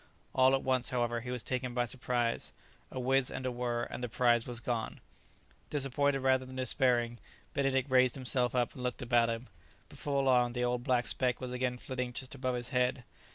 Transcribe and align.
All 0.33 0.55
at 0.55 0.63
once, 0.63 0.89
however, 0.89 1.21
he 1.21 1.29
was 1.29 1.43
taken 1.43 1.75
by 1.75 1.85
surprise; 1.85 2.53
a 2.89 2.99
whizz 2.99 3.29
and 3.29 3.45
a 3.45 3.51
whirr 3.51 3.83
and 3.83 4.03
the 4.03 4.09
prize 4.09 4.47
was 4.47 4.59
gone! 4.59 4.99
Disappointed 5.69 6.21
rather 6.21 6.43
than 6.43 6.55
despairing, 6.55 7.19
Benedict 7.53 7.87
raised 7.91 8.15
himself 8.15 8.55
up, 8.55 8.73
and 8.73 8.81
looked 8.81 9.03
about 9.03 9.29
him. 9.29 9.45
Before 9.89 10.23
long 10.23 10.53
the 10.53 10.63
old 10.63 10.83
black 10.83 11.05
speck 11.05 11.39
was 11.39 11.51
again 11.51 11.77
flitting 11.77 12.13
just 12.13 12.33
above 12.33 12.55
his 12.55 12.69
head. 12.69 13.03